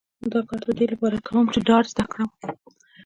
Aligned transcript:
دا 0.31 0.39
کار 0.47 0.61
د 0.67 0.69
دې 0.77 0.85
لپاره 0.93 1.17
کوم 1.27 1.45
چې 1.53 1.59
ډار 1.67 1.83
زده 1.91 2.05
کړم 2.11 2.29